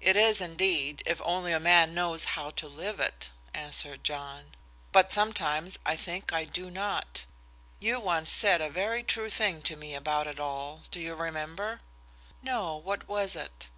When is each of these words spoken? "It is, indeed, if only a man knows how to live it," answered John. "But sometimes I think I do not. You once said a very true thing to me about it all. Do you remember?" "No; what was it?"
"It 0.00 0.16
is, 0.16 0.40
indeed, 0.40 1.02
if 1.04 1.20
only 1.22 1.52
a 1.52 1.60
man 1.60 1.92
knows 1.92 2.24
how 2.40 2.48
to 2.52 2.66
live 2.68 2.98
it," 2.98 3.30
answered 3.52 4.02
John. 4.02 4.54
"But 4.92 5.12
sometimes 5.12 5.78
I 5.84 5.94
think 5.94 6.32
I 6.32 6.46
do 6.46 6.70
not. 6.70 7.26
You 7.78 8.00
once 8.00 8.30
said 8.30 8.62
a 8.62 8.70
very 8.70 9.02
true 9.02 9.28
thing 9.28 9.60
to 9.64 9.76
me 9.76 9.94
about 9.94 10.26
it 10.26 10.40
all. 10.40 10.84
Do 10.90 11.00
you 11.00 11.14
remember?" 11.14 11.82
"No; 12.42 12.76
what 12.76 13.06
was 13.06 13.36
it?" 13.36 13.68